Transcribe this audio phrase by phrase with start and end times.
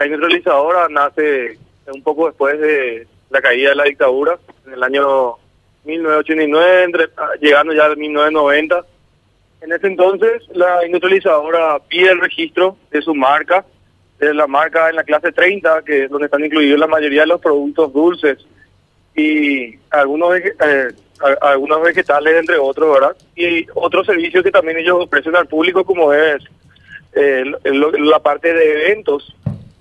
[0.00, 5.34] la industrializadora nace un poco después de la caída de la dictadura, en el año
[5.84, 8.82] 1989, entre, ah, llegando ya al 1990.
[9.60, 13.66] En ese entonces, la industrializadora pide el registro de su marca,
[14.18, 17.26] de la marca en la clase 30, que es donde están incluidos la mayoría de
[17.26, 18.38] los productos dulces
[19.14, 20.88] y algunos eh,
[21.42, 23.16] algunos vegetales, entre otros, ¿verdad?
[23.36, 26.42] Y otros servicios que también ellos ofrecen al público, como es
[27.12, 29.34] eh, la parte de eventos,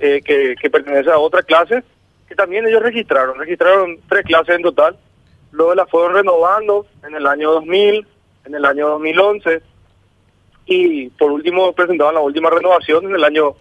[0.00, 1.82] eh, que, que pertenece a otra clase,
[2.28, 3.38] que también ellos registraron.
[3.38, 4.96] Registraron tres clases en total.
[5.52, 8.06] Luego las fueron renovando en el año 2000,
[8.46, 9.62] en el año 2011
[10.66, 13.54] y por último presentaron la última renovación en el año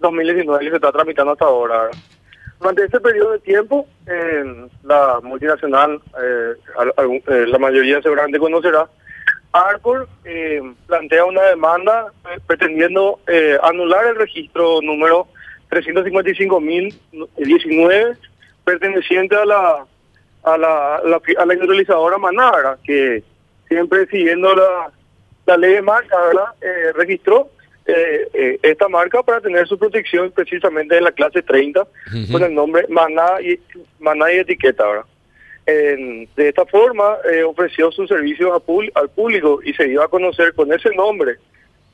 [0.00, 1.90] 2019 que se está tramitando hasta ahora.
[2.60, 3.88] Durante ese periodo de tiempo,
[4.84, 6.52] la multinacional, eh,
[7.26, 8.88] eh, la mayoría seguramente conocerá,
[9.52, 12.12] Arcor eh, plantea una demanda
[12.46, 13.18] pretendiendo
[13.62, 15.26] anular el registro número
[15.72, 18.16] 355.019
[18.64, 19.84] perteneciente a la
[20.44, 23.24] a la, a la industrializadora Manara, que
[23.68, 24.92] siempre siguiendo la,
[25.46, 26.46] la ley de marca, ¿verdad?
[26.94, 27.50] registró
[27.86, 31.84] eh, eh, esta marca para tener su protección precisamente en la clase 30
[32.30, 33.58] con el nombre Maná y,
[33.98, 34.86] Maná y etiqueta.
[34.86, 35.04] ¿verdad?
[35.64, 38.50] de esta forma eh, ofreció sus servicios
[38.94, 41.36] al público y se dio a conocer con ese nombre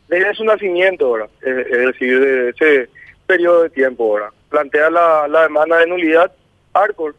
[0.09, 1.29] desde su nacimiento, ¿verdad?
[1.43, 2.89] es decir, de ese
[3.29, 4.15] periodo de tiempo.
[4.15, 4.31] ¿verdad?
[4.49, 6.33] Plantea la, la demanda de nulidad
[6.73, 7.15] Arcor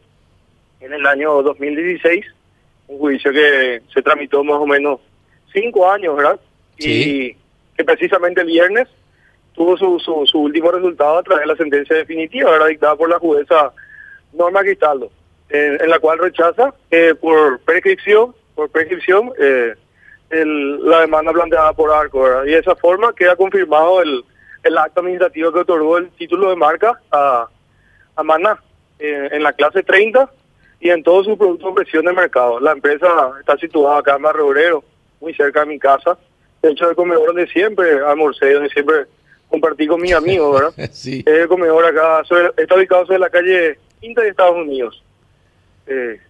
[0.80, 2.26] en el año 2016,
[2.88, 5.00] un juicio que se tramitó más o menos
[5.52, 6.40] cinco años, ¿verdad?
[6.78, 7.36] Y
[7.84, 8.88] precisamente el viernes
[9.54, 13.18] tuvo su, su, último resultado a través de la sentencia definitiva, era dictada por la
[13.18, 13.72] jueza
[14.32, 15.10] Norma Cristaldo,
[15.48, 19.74] en, la cual rechaza eh, por prescripción, por prescripción eh,
[20.30, 24.24] la demanda planteada por Arco, y de esa forma queda confirmado el,
[24.62, 27.48] el acto administrativo que otorgó el título de marca a,
[28.16, 28.58] a Maná
[28.98, 30.30] en la clase 30
[30.80, 32.60] y en todos sus productos de presión de mercado.
[32.60, 33.08] La empresa
[33.38, 34.84] está situada acá en Barrio Obrero,
[35.20, 36.18] muy cerca de mi casa,
[36.62, 39.06] de hecho el comedor donde siempre almorcé, donde siempre
[39.48, 40.90] compartí con mis amigos, ¿verdad?
[40.92, 41.22] sí.
[41.26, 42.22] Es el comedor acá,
[42.56, 45.02] está ubicado sobre la calle Quinta de Estados Unidos.
[45.86, 46.20] Eh,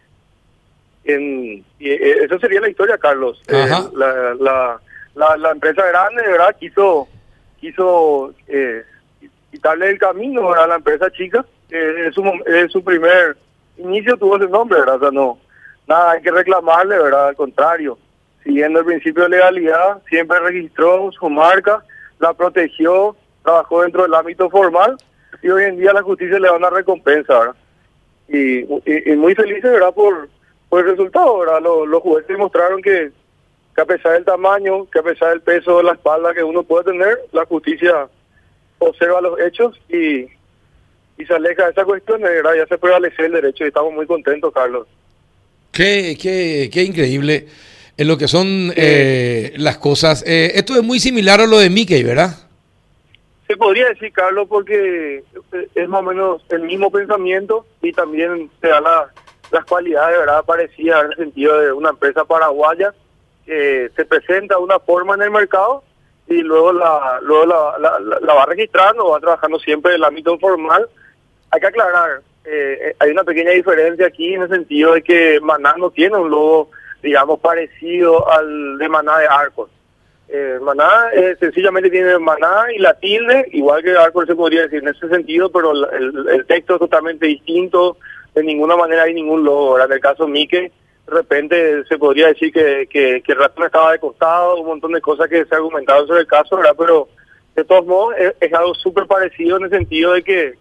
[1.05, 3.41] en, y eh, esa sería la historia, Carlos.
[3.47, 4.81] Eh, la, la,
[5.15, 6.56] la, la, empresa grande, ¿verdad?
[6.59, 7.09] Quiso,
[7.60, 8.84] quiso eh,
[9.50, 11.44] quitarle el camino a la empresa chica.
[11.71, 13.37] Eh, en, su, en su primer
[13.78, 15.12] inicio tuvo ese nombre, ¿verdad?
[15.12, 15.38] No,
[15.87, 17.28] nada hay que reclamarle, ¿verdad?
[17.28, 17.99] Al contrario
[18.44, 21.84] siguiendo el principio de legalidad, siempre registró su marca,
[22.19, 24.97] la protegió, trabajó dentro del ámbito formal
[25.43, 27.56] y hoy en día la justicia le da una recompensa, ¿verdad?
[28.28, 29.93] Y, muy felices, ¿verdad?
[29.93, 30.28] Por,
[30.69, 31.60] por el resultado, ¿verdad?
[31.60, 33.10] Los, jueces demostraron que,
[33.75, 36.62] que a pesar del tamaño, que a pesar del peso de la espalda que uno
[36.62, 38.08] puede tener, la justicia
[38.78, 40.22] observa los hechos y,
[41.20, 42.54] y se aleja de esa cuestión, ¿verdad?
[42.56, 44.86] Ya se prevalecer el derecho y estamos muy contentos, Carlos.
[45.72, 47.47] Qué, qué, qué increíble
[47.97, 50.25] en lo que son eh, las cosas.
[50.26, 52.31] Eh, esto es muy similar a lo de Mickey, ¿verdad?
[53.47, 55.22] Se podría decir, Carlos, porque
[55.75, 59.12] es más o menos el mismo pensamiento y también se da la,
[59.50, 60.44] las cualidades, ¿verdad?
[60.44, 62.94] Parecidas en el sentido de una empresa paraguaya
[63.45, 65.83] que se presenta una forma en el mercado
[66.28, 70.89] y luego la luego la, la, va registrando, va trabajando siempre en el ámbito formal.
[71.50, 75.75] Hay que aclarar, eh, hay una pequeña diferencia aquí en el sentido de que Maná
[75.77, 76.71] no tiene un logo
[77.03, 79.71] digamos, parecido al de Maná de Arcos.
[80.29, 84.83] Eh, Maná eh, sencillamente tiene Maná y la tilde, igual que Arcos se podría decir
[84.83, 87.97] en ese sentido, pero el, texto es totalmente distinto,
[88.34, 89.81] de ninguna manera hay ningún logo.
[89.81, 90.71] En el caso Mike,
[91.10, 95.00] de repente se podría decir que, que, el ratón estaba de costado, un montón de
[95.00, 96.76] cosas que se argumentado sobre el caso, ¿verdad?
[96.78, 97.09] Pero
[97.56, 100.54] de todos modos es, algo súper parecido en el sentido de que,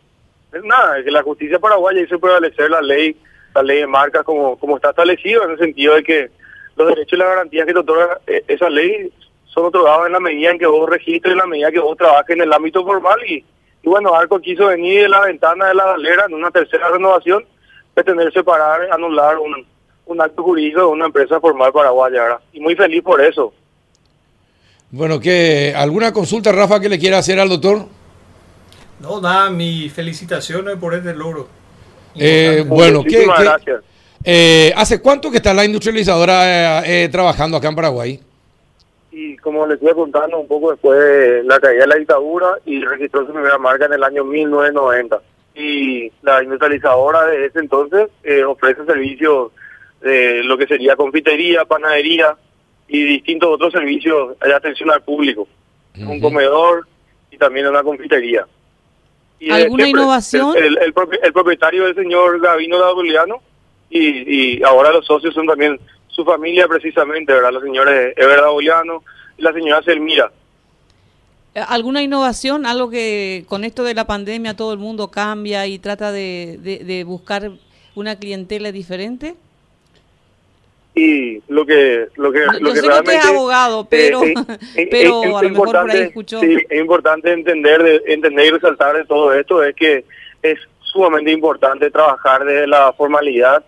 [0.63, 3.15] nada, que la justicia paraguaya hizo prevalecer la ley
[3.53, 6.29] la ley de marcas como, como está establecido, en el sentido de que
[6.75, 9.11] los derechos y las garantías que te otorga eh, esa ley
[9.45, 12.35] son otorgados en la medida en que vos registres, en la medida que vos trabajes
[12.35, 13.43] en el ámbito formal y,
[13.83, 17.45] y bueno, Arco quiso venir de la ventana de la galera en una tercera renovación,
[17.93, 19.65] pretender separar, anular un,
[20.09, 22.39] un acto jurídico de una empresa formal paraguaya, ¿verdad?
[22.51, 23.53] Y muy feliz por eso.
[24.91, 27.85] Bueno, ¿qué, ¿alguna consulta, Rafa, que le quiera hacer al doctor?
[28.99, 31.47] No, nada, mi felicitaciones por este logro.
[32.15, 33.27] Eh, bueno, ¿qué,
[34.23, 38.19] eh, ¿hace cuánto que está la industrializadora eh, trabajando acá en Paraguay?
[39.11, 42.83] Y como les estoy contando, un poco después de la caída de la dictadura y
[42.83, 45.21] registró su primera marca en el año 1990.
[45.53, 48.07] Y la industrializadora de ese entonces
[48.47, 49.51] ofrece servicios
[50.01, 52.35] de lo que sería confitería, panadería
[52.87, 55.47] y distintos otros servicios de atención al público.
[55.97, 56.87] Un comedor
[57.31, 58.45] y también una confitería.
[59.39, 60.55] Y ¿Alguna innovación?
[60.57, 63.41] El, el, propietario es el señor Gavino Dabuliano
[63.89, 67.53] y, y ahora los socios son también su familia precisamente, ¿verdad?
[67.53, 69.03] La señora Ever Dabuliano
[69.37, 70.31] y la señora Selmira.
[71.55, 72.65] ¿Alguna innovación?
[72.65, 77.03] Algo que con esto de la pandemia todo el mundo cambia y trata de, de
[77.03, 77.51] buscar
[77.95, 79.35] una clientela diferente?
[80.99, 84.21] Y lo que lo que, lo que realmente es abogado pero
[84.91, 86.39] pero a lo mejor por ahí escuchó.
[86.39, 90.05] sí, es importante entender de, entender y resaltar de todo esto es que
[90.41, 93.63] es sumamente importante trabajar desde la formalidad.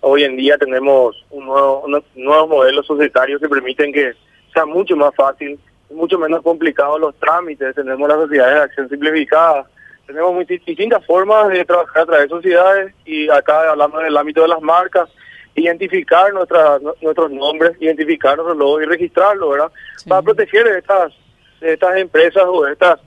[0.00, 4.12] Hoy en día tenemos un nuevo, unos nuevos modelos societarios que permiten que
[4.52, 5.58] sea mucho más fácil
[5.90, 7.74] mucho menos complicado los trámites.
[7.74, 9.66] Tenemos las sociedades de acción simplificada.
[10.06, 14.42] Tenemos muy distintas formas de trabajar a través de sociedades y acá hablamos del ámbito
[14.42, 15.08] de las marcas
[15.58, 19.70] identificar nuestra, nuestros nombres, identificar nuestros logos y registrarlo, ¿verdad?
[20.06, 21.12] Para proteger estas,
[21.60, 23.00] estas empresas o estas,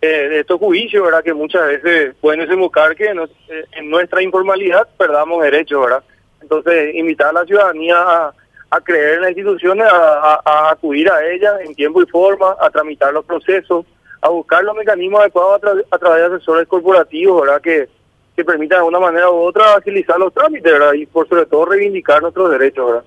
[0.00, 1.24] eh, de estos juicios, ¿verdad?
[1.24, 6.04] Que muchas veces pueden desembocar que eh, en nuestra informalidad perdamos derechos, ¿verdad?
[6.40, 11.74] Entonces, invitar a la ciudadanía a, creer en las instituciones, a, acudir a ellas en
[11.74, 13.86] tiempo y forma, a tramitar los procesos,
[14.20, 17.60] a buscar los mecanismos adecuados a, a través de asesores corporativos, ¿verdad?
[17.62, 17.88] Que
[18.36, 20.92] que permita de una manera u otra agilizar los trámites, ¿verdad?
[20.92, 23.04] Y por sobre todo reivindicar nuestros derechos, ¿verdad?